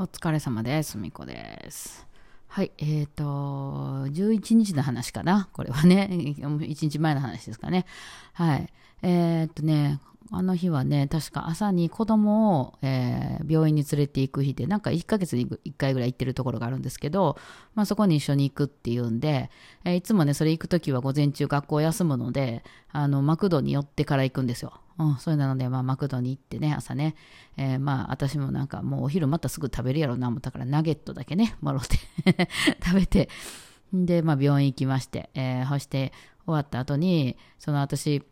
[0.00, 0.96] お疲れ様です。
[0.96, 2.06] みこです。
[2.46, 5.48] はい、えーと、11日の話かな？
[5.52, 7.84] これはね、 1日前の話ですかね。
[8.32, 8.72] はい。
[9.02, 9.98] えーっとね、
[10.30, 17.38] あの日はね、確か朝に子供を、えー病院に連れて行く日で、なんか1ヶ月に1回ぐらい行ってるところがあるんですけど、
[17.74, 19.50] まあそこに一緒に行くっていうんで、
[19.84, 24.74] えーいつもね、それ行くときは午前中学校休むので、あの、マクドに寄ってから行くんですよ。
[24.98, 27.14] うん、それなので、まあ、マクドに行ってね、朝ね、
[27.56, 31.96] えーまあ、私もなんかもうお昼またすぐ食べるやろうな思ったから、ナゲットだけね、もろって
[32.84, 33.28] 食べて、
[33.94, 36.12] で、まあ、病院行きまして、えーそして
[36.44, 38.22] 終わった後に、その私、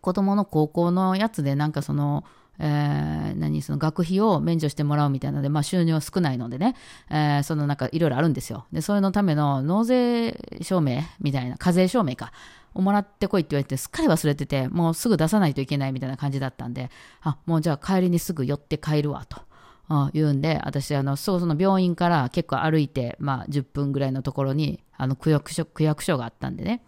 [0.00, 2.24] 子供の高校のやつで、なんかその、
[2.58, 6.74] えー何、その学費を免除してもらうみたいなので、まあ収入は少ないのでね、
[7.10, 8.66] えーそのなんかいろいろあるんですよ。
[8.72, 12.32] で、それのための納税証明みたいな、課税証明か、
[12.76, 16.90] をもらってこいって言われて、すっかり忘れてて、もうすぐ出さないといけないみたいな感じだったんで、
[17.22, 19.40] あ、もうじゃあ帰りにすぐ寄って帰るわ、と。
[19.88, 26.82] あ言うんで、私、あの、そうその病院から結構歩いて、まあ10分ぐらいのところに、あの、区役所、区役所があったんでね、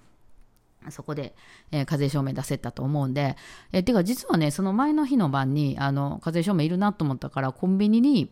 [0.91, 1.35] そこで、
[1.71, 3.37] えー課税証明出せたと思うんで、
[3.73, 8.31] えーてか実はね、その前の日の晩に、あの、課税証明いるなと思ったから、コンビニに、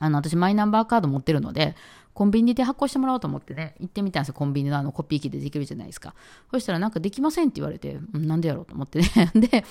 [0.00, 1.76] あの、私マイナンバーカード持ってるので、
[2.14, 4.34] コンビニで発行してもらおうと思ってね、行ってみたんですよ。
[4.34, 6.14] コンビニのあのコピー機でできるじゃないですか。
[6.50, 9.08] そしたらなんかできませんって言われて、なんでやろうと思ってね。
[9.34, 9.64] で、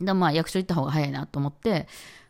[0.00, 1.88] でまあ役所行った方が早いなと思って、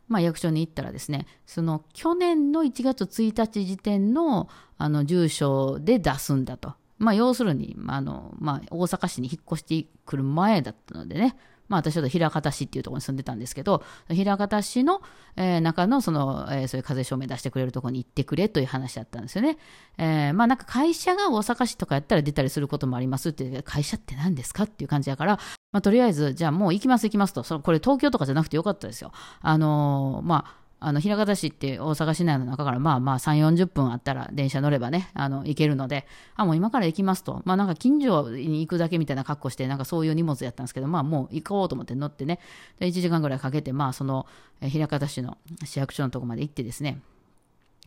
[0.09, 6.75] まあ役所に行ったらですね、その去年の1月1日時点のあの住所で出すんだと。
[6.98, 11.36] まあ要するに、あの、まあ大阪市に引っ越してくる前だったのでね、
[11.69, 15.02] まあ私ちょっと枚方市っていうところに住んでたんですけど、枚方市の、
[15.36, 19.58] えー中のその、えーそういう課税証明出してくれるところに行ってくれという話だったんですよね。
[19.98, 25.39] えーまあなんか会社が大阪市とかやったら出たりすることもありますって、会社って何ですかっていう感じだから、
[25.72, 29.12] まあとりあえず、じゃあもう行きます行きますと、そのこれ東京とかじゃなくてよかったですよ。
[29.41, 36.06] あのーまああの、枚方市って大阪市内の中からまあまあ3、40分あったら電車乗ればね、あの、行けるので、
[36.37, 37.42] あ、もう今から行きますと。
[37.45, 42.39] まあなんか近所に行くだけみたいな格好して、なんかそういう荷物やったんですけど、まあもう行こうと思って乗ってね、
[42.79, 44.27] で1時間ぐらいかけて、まあその、
[44.61, 47.01] え枚方市の市役所のとこまで行ってですね、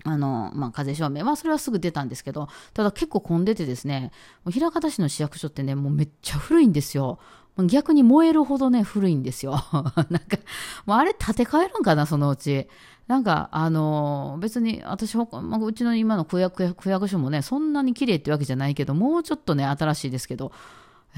[0.06, 4.12] あの、まあ、課税証明は、それはすぐ出たんですけど、ただ結構混んでてですね、
[4.46, 7.20] 枚方市の市役所ってね、もうめっちゃ古いんですよ。
[7.68, 9.62] 逆に燃えるほどね、古いんですよ。
[9.74, 10.38] なんか、
[10.86, 12.68] もうあれ建て替えるんかな、そのうち。
[13.08, 20.52] なんか、あの別に私、まあ、うちの今の区役区役所もね、そんなに綺麗ってわけじゃないけど、もうちょっとね、新しいですけど、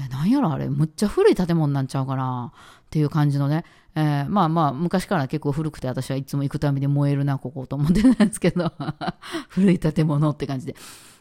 [0.00, 3.64] え、なんやろあれ、むっちゃ古い建物なんちゃうかなっていう感じのね、
[3.94, 8.72] えーまあまあ、昔から結構古くて、私はいつも行くたびに燃えるな、ここと思ってたんですけど、
[9.50, 10.76] 古い建物って感じで。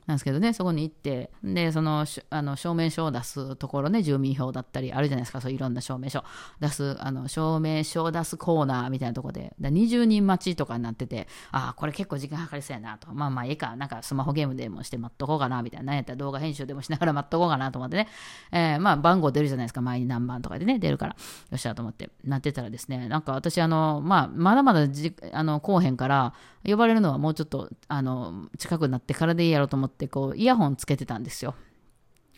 [0.08, 6.24] なんですけどね、そこに行って、で、その、あの証明書を出すところね、住民票だったり、あるじゃないですか、そういろんな証明書。
[6.60, 13.14] 出す、あの、証明書を出すコーナーみたいなところで、だ20人待ちとかになってて、ああ、これ結構時間かかりそうやなと。
[13.14, 15.88] まあまあ、いいか、なんかスマホゲームでもして待っとこうかな、みたいな。
[15.88, 18.08] なんやったら動画編集でもしながら待っとこうかなと思ってね。
[18.52, 21.12] えーまあ、番号出るじゃないですか、前に何番とかでね、出るから。
[21.12, 21.18] よ
[21.56, 26.34] っしゃと思って、なってたらですね、なんか私、あの、まあ、まだまだじ、あの、後編から、
[26.64, 31.56] 呼ばれるのはもうちょっと、あの、近くなってからでいいやろうと思って、こう、イヤホンつけてたんですよ。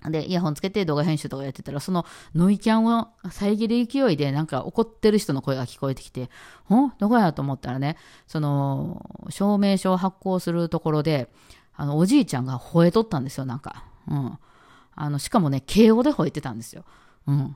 [0.06, 6.29] で、イヤホンつけて動画編集とかやってたら、そのノイキャンを遮る勢いで、なんか怒ってる人の声が聞こえてきて、ん？
[7.00, 7.95] どこやと思ったらね、
[8.28, 11.31] その、証明書を発行するところで、
[11.75, 13.85] あの、おじいちゃんが吠えとったんですよ、なんか。
[14.09, 14.38] うん。
[14.95, 16.84] あの、しかもね、敬語で吠えてたんですよ。
[17.25, 17.55] うん。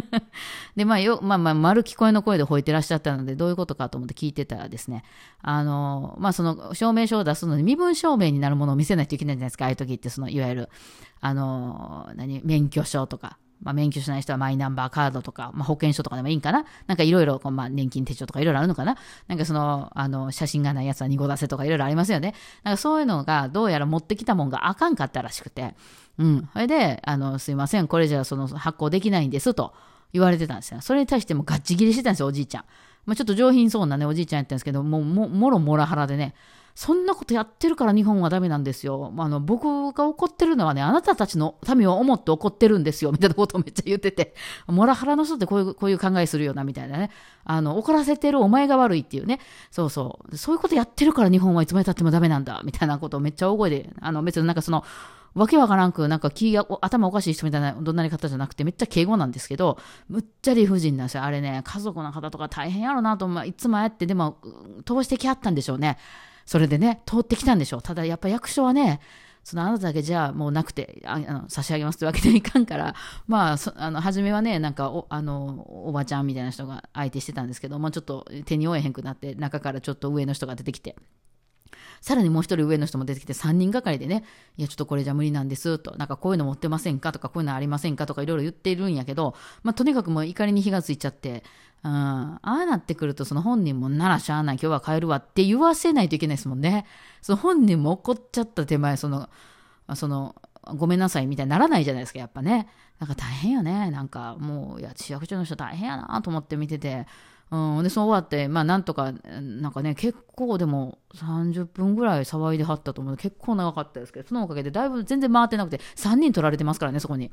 [0.76, 5.04] で、まあ、よ、まあまあ、丸聞こえの声で吠えてらっしゃったので、どういうことかと思って聞いてたらですね、
[5.42, 10.68] あの、まあ、その、証明書を出すのに身分証明になるものを見せないといけないじゃないですか、ああいう時って、その、いわゆる、
[11.20, 18.96] あの、何、免許証とか、まあ、免許証ない人はマイナンバーカードとか、まあ、保険証とかでもいいんかななんかいろいろ、まあ、年金手帳とかいろいろあるのかな
[19.28, 22.34] なんかその、あの、写真がないやつは2個出せとかいろいろありますよね。
[22.62, 25.74] なんかそういうのが、どうやら持ってきたもんがあかんかったらしくて、
[26.18, 26.48] うん。
[26.52, 29.74] それで、あの、すいません、これじゃその発行できないんですと
[30.12, 30.80] 言われてたんですよ。
[30.80, 32.64] それに対してもガッチギレしてたんですよ、おじいちゃん。
[33.04, 36.34] まあ、ちょっと上品そうなね、おじいちゃんやったんですけど、もう、も、もろモラハラでね、
[36.76, 39.10] そんなことやってるから日本はダメなんですよ。
[39.16, 44.34] あの、僕が怒ってるのはね、あなたたちの民を思って怒ってるんですよ、みたいなことをめっちゃ言ってて、
[44.66, 47.10] モラハラの人ってこういう、こういう考えするよな、みたいなね。
[47.44, 49.40] あの、怒らせてるお前が悪いっていうね。
[49.70, 50.36] そうそう。
[50.36, 54.84] そういうことやってるから日本はいつまで経ってもダメなんだ、みたいなことをめっちゃ大声で、あの、別になんかその、
[55.34, 59.78] わけわからんく、なんか気が、頭おかしい人みたいなどんなり方じゃなくて、めっちゃ敬語なんですけど、
[60.10, 61.24] むっちゃ理不尽なんですよ。
[61.24, 64.38] あれね、家族の方とか大変やろなと、まあ、いつもやって、でも、
[64.84, 65.96] 通してきはったんでしょうね。
[66.46, 67.82] それでね、通ってきたんでしょう。
[67.82, 69.00] ただ、やっぱ役所はね、
[69.46, 72.96] そのあなただけじゃもうなくてあの差し上げますってわけにはいかんから
[73.28, 80.96] まああの初めはねなんかおあのおばちゃんみたいな人が相手してたんですけどもうちょっと手に負えへんくなって中からちょっと上の人が出てきて。
[82.00, 84.24] さらにもう一人上の人も出てきて3人がかりでね、
[84.56, 87.10] いや、ちょっとこれじゃ無理なんですと、なんかこういうの持ってませんか？
[87.10, 88.06] とか、こういうのありませんか？
[88.06, 91.42] とかいろいろ言っているんやけど、まあ、とにかくもう怒りに火がついちゃって、
[91.86, 96.84] うん、ああなってくると、その本人もならしゃあない、今日は帰るわって言わせないといけないですもんね。
[97.22, 99.28] その本人も怒っちゃった手前、その、
[99.94, 100.34] その、
[100.74, 102.68] ごめんなさいみたいにならないじゃないですか、やっぱね。
[102.98, 103.90] なんか大変よね。
[103.92, 107.06] なんかもう、いや、市役所の人大変やなと思って見てて、
[107.48, 113.16] うん、で、そう終わって、まあ、なんとか、なんかね、結構でも30分ぐらい騒いではったと思う。
[113.16, 117.30] 結構長かったですけど、そのおかげでだいぶ全然回ってなくて、3人取られてますからね、そこに。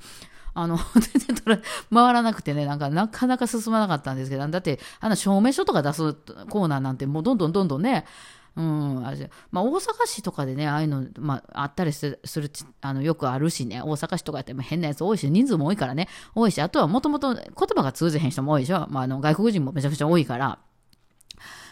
[0.53, 1.61] あの、 全然取ら
[1.91, 6.13] 回らなくてね、なんかなかなか進まなかったんですけど、だって、あの、証明書とか出す
[6.49, 8.05] コーナーなんて、もうどんどんどんどんね、
[8.55, 9.13] うん、あ
[9.51, 12.51] まあ、大阪市とかでね、ああいうの、まあ、あったりする、する
[12.81, 17.43] あのよくあるしね、大阪市とかやっても変なやつ多いし、人数も多いからね、多いし、あとはもともと言
[17.75, 18.87] 葉が通じへん人も多いでしょ。
[18.89, 20.59] まあ、あの外国人もめちゃくちゃ多いから。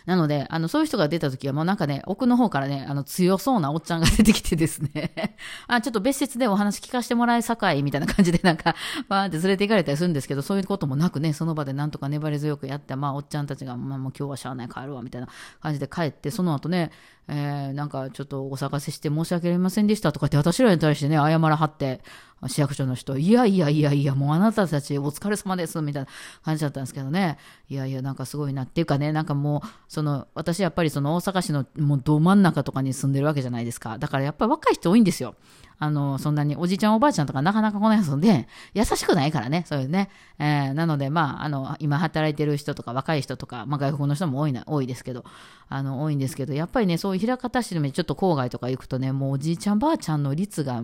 [0.05, 5.35] なので、あの、そういう人が出た時はもうなんかね、奥の方からね、あの、強そうなおっちゃんが出てきてですね。
[5.67, 8.75] あ、ちょっと別室でお話聞かせてもらえさかい、みたいな感じでなんか、
[9.07, 15.27] バーンって連れて行かれたりするんですけど、そういうこともなくね、その場でなんとか粘り強くやって、まあ、おっちゃんたちが、まあ、もう今日はしゃあない帰るわ、みたいな
[15.61, 16.91] 感じで帰って、その後ね、
[17.27, 22.01] えー、なんかちょっとお探せして申し訳ありませんでしたとかって私らに対してね、謝らはって、
[22.47, 26.09] 市役所の人、いやいやいやいや、もうあなたたちお疲れ様です、みたいな
[26.43, 27.37] 感じだったんですけどね。
[27.69, 33.97] いやいや、なんかすごいなっていうかね、なんかもう、その、私やっぱりその大阪市のもうど真ん中とかに住んでるわけじゃないですか。
[33.97, 35.35] だからやっぱり若い人多いんですよ。
[35.83, 40.09] あの、そんなにおじいちゃんおばあちゃんとかなかなか来ないので、優しくないからね、そういうね。
[40.37, 45.25] えー、なので、まあ、あの、今働いてる人とか若い人とか、まあ外国の人も多いな、多いですけど、
[45.69, 50.83] あの、多いんですけど、やっぱりね、そういう枚方市でもちょっと郊外とか行くとね、もうおじいちゃんばあちゃんの率が、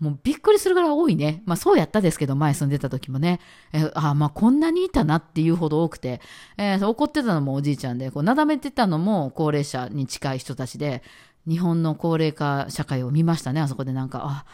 [0.00, 1.42] もうびっくりするぐらい多いね。
[1.46, 3.40] まあそうやったですけど、前住んでた時もね。
[3.72, 6.20] えー、あまあこんなにいたなっていうほど多くて、
[6.56, 11.02] えー、怒ってたのもおじいちゃんで、こう、なだめてたのも高齢者に近い人たちで、
[11.46, 14.44] 日本の高齢化社会を見ましたね、あそこでなんか、あ、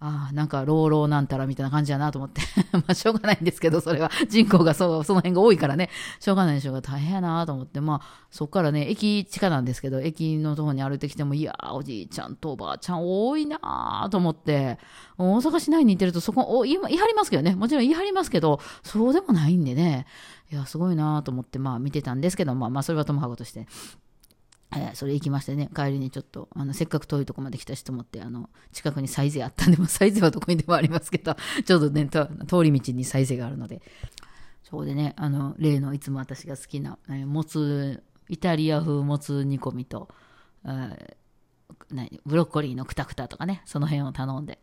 [0.00, 2.40] ああ、なんか、老老なんたらみたいな感じやなと思って。
[2.72, 4.10] まあ、しょうがないんですけど、それは。
[4.30, 5.90] 人口がそう、その辺が多いからね。
[6.20, 7.80] しょうがないでしょうが大変やなと思って。
[7.80, 14.78] まあ、そっからね、駅地下なんですけど、駅のとこに歩いてきても、いやーおじいちゃんとおばあちゃん多いなと思って。
[15.16, 17.56] 大阪市内に行ってると、そこ、お、今、言い張りますけどね。
[17.56, 20.06] もちろん言い張りますけど、そうでもないんでね。
[20.52, 23.66] いや、すごいなと思って、まあ見てたんですけど、まあまあ、それはともかくとして。
[24.72, 32.28] えー、それ行きましてね、帰りにちょっと、あの、せっかく遠いとこまで来たしと思って、あの、近くにサイゼあったんで、もサイゼはどこにでもありますけど、 ちょうどね、通
[32.62, 33.80] り道にサイゼがあるので、
[34.64, 40.08] そこでね、あの、例のいつも私が好きな、えー、もつ、イタリア風もつ煮込みと、
[40.64, 44.58] えー、ブロッコリーのくたくたとかね、その辺を頼んで、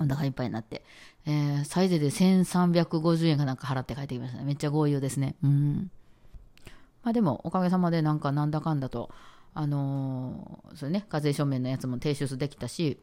[0.00, 0.82] お腹いっぱいになって、
[1.26, 4.44] えー、サイゼで1350円かなんか払って帰ってきましたね。
[4.44, 5.36] めっちゃ豪遊ですね。
[5.44, 5.90] うん。
[7.02, 9.10] まあでも、おかげさまでなんかなんだかんだと、
[9.54, 13.00] あのー、それね、課税書面のやつも提出できたし、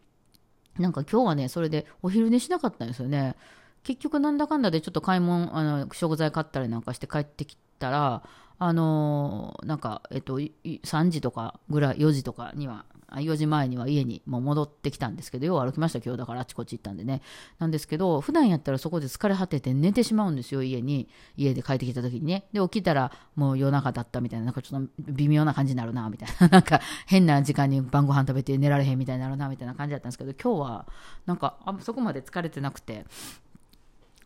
[0.78, 3.36] なんか今日はね、それでお昼寝しなかったんですよね。
[3.84, 8.24] 結局なんだかんだでちょっと買い物、あの、食材買ったりなんかして帰ってきたら、
[8.60, 17.21] あのー、なんか、えっと、3時とかぐらい、4時とかには、4時前には家にもう戻ってきたんですけど、よう歩きました今日だからあちこち行ったんでね。
[17.59, 21.07] なんですけど、普段やったらそこで疲れ果てて寝てしまうんですよ、家に。
[21.38, 22.48] 家で帰ってきた時にね。
[22.51, 26.47] で、起きたらもう夜中だったみたいな、なんかちょっと微妙な感じになるな、みたいな。
[26.49, 30.87] なんか変な時間に晩ご飯食べて寝られへんみたいになるな、みたいな感じだったんですけど、今日は
[31.26, 33.06] なんかあそこまで疲れてなくて、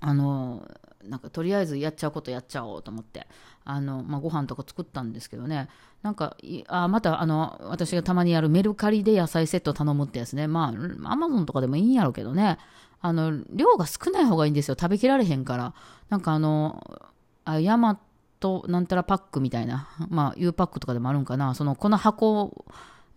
[0.02, 0.68] あの
[1.04, 3.28] なんかとりあえずやっちゃうことやっちゃおうと思って
[3.64, 5.70] あの、まあ、ご飯とか作ったんですけどね。
[6.02, 6.36] なんか
[6.68, 10.48] あまたあの私がたまにやるメルカリで野菜セット頼むってやつね。
[10.48, 12.58] まあアマゾンとかでもいいんやろうけどね。
[13.04, 14.76] あの量が少ない方がいいんですよ。
[14.80, 15.74] 食べきられへんから。
[16.10, 17.02] なんかあの
[17.46, 18.00] あヤマ
[18.40, 19.88] トなんたらパックみたいな。
[20.10, 21.54] まあ U パックとかでもあるんかな。
[21.56, 22.66] そのこの箱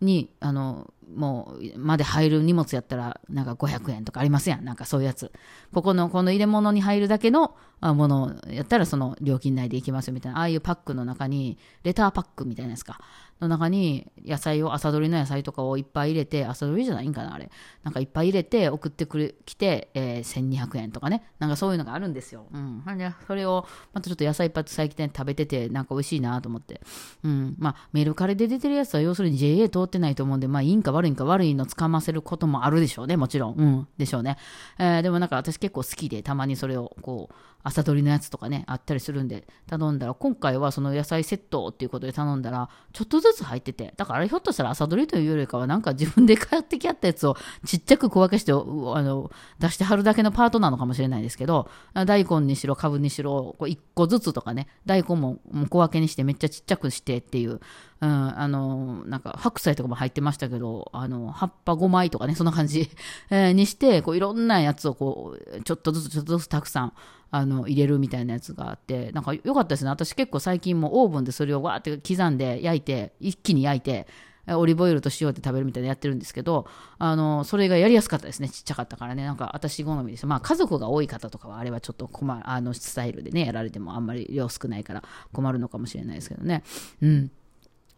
[0.01, 4.65] にあのもうまで入る荷物やったらなんか500円とかありますやん。
[4.65, 5.33] なんかそういうやつ。
[5.73, 10.39] ここのこの入れ物に入るだけのものやったらその料金内でいきますよみたいな。
[10.39, 13.01] ああいうパックの中にレターパックみたいなやつか。
[13.41, 17.51] の中に野菜を朝どりの野菜とかをいっぱい入れて朝どりじゃないんかなあれ。
[17.83, 21.25] なんかいっぱい入れて送ってくる来て、えー、1200円とかね。
[21.39, 26.81] なんかそういうのがあるんですよ、うん、でそれをまたちょっと野菜いっぱい最近食べててなんか美味しいなと思って、
[27.23, 33.55] うん、まあメルカリで出てるやつは要するに JA 通ってないと思うんでまあいいんか悪いんか悪いのつかませることもあるでしょうね、もちろん。
[33.55, 34.37] うん、でしょうね。
[34.79, 51.69] えー、でもなんか私結構好きで、たまにそれをこう、朝取りのやつとかね、あったりするんで、頼んだら、今回はその野菜セットっていうことで頼んだら、ちょっとずつ入ってて、だからひょっとしたら朝取りというよりかは、なんか自分で買ってき合ったやつをちっちゃく小分けして、あの、出してはるだけのパートなのかもしれないですけど、
[52.07, 55.41] 大根にしろ、株にしろ、こう1個ずつとかね、大根も
[55.71, 57.61] 小分けにしてめっちゃちっちゃくしてっていう、
[58.01, 62.91] うん、あの、なんか白菜とかも入ってましたけど、あの、葉っぱ5枚とかね、そんな感じ、
[63.31, 66.93] にして、こういろんなやつをこう、ちょっとずつちょっとずつたくさん、
[67.35, 69.91] あの入れるみたいなやつがあってなんか良かったですね。
[69.91, 74.07] 私結構最近もオーブンでそれをわーって刻んで焼いて一気に焼いて
[74.47, 78.49] オリーブオイルと塩で食べるみたいなやってるんですけどあのそれがやりやすかったですね。
[78.49, 79.25] ちっちゃかったからね。
[79.25, 86.63] なんか私好みですまあ家族が多い方とかはあれはちょっと困あのスタイルでねやられてもあんまり量少ないから困るのかもしれないですけどね。
[87.03, 87.31] うん。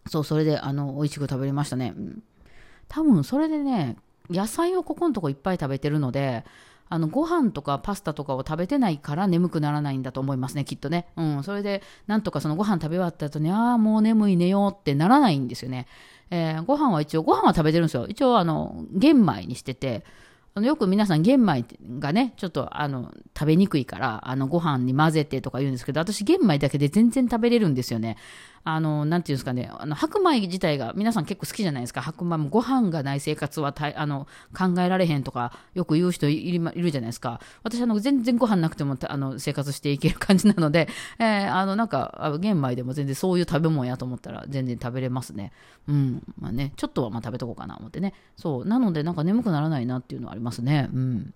[0.09, 2.23] そうそれであの美味しく食べれましたね、うん、
[2.88, 3.97] 多分それでね
[4.31, 6.45] 野菜をここのとこいっぱい食べてるので
[6.88, 11.07] あのご飯とかパスタとかを食べてないから眠くならないんだと思いますね、きっとね。
[11.16, 15.87] うん、それで、なんとかそのご飯食べ終わった後に、ああ、もう眠い寝ようってならないんですよね。
[16.31, 18.07] えー、ご飯は一応、ご飯は食べてるんですよ。
[18.07, 20.05] 一応、あの、玄米にしてて、
[20.57, 21.66] あのよく皆さん玄米
[21.99, 28.16] がね、ちょっとあの食べにくいから、あのご飯に混ぜてとか言うんですけど、私玄米だけで全然食べれるんですよね。
[28.68, 32.02] あの、なんていうんですかね、あの白米自体が皆さん結構好きじゃないですか。
[32.02, 37.40] 白米もご飯がない生活はたあの考えられへんとか、よく言う人いるじゃないですか。
[37.62, 40.88] 私、あの、全然ご飯なくてもあの生活していける感じなので、
[41.20, 45.52] えー、あの、なんか、玄米でも全然そういう食べ物やと思ったら全然食べれますね。
[45.87, 46.23] うん。
[46.37, 48.14] まあね、ちょっとはまあ食べとこうかな思ってね。
[48.37, 48.66] そう。
[48.66, 50.90] なので、なんか眠くならないなっていうのはありますね。
[50.92, 51.35] うん。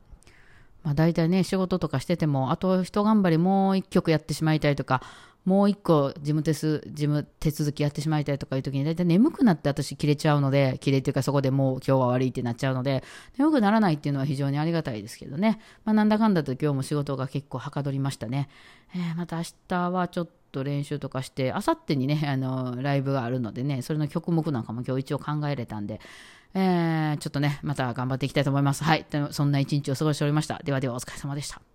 [0.82, 5.02] まあ、大体ね、仕事とかしてても、あと一頑張りもう一曲やってしまいたいとか、
[5.44, 13.02] もう一個事務手事務手続きやってしまいたいとかいう時に大体眠くなって私切れちゃうので切れっていうかそこでもう今日は悪いってなっちゃうので
[13.38, 18.48] 眠くならないっていうのは非常にありがたいですけどね、まあ、なんだかんだと今日も仕事が結構はかどりましたね、
[18.94, 26.00] えー、また明日はちょっと練習とかしてあさってにねあのライブがあるのでねそれの曲目なんかも今日一応考えれたんで
[26.54, 28.82] えー、ちょっとね、また頑張っていきたいと思います。
[28.82, 29.06] はい。
[29.30, 30.60] そんな一日を過ごしておりました。
[30.64, 31.69] ではではお疲れ様でした。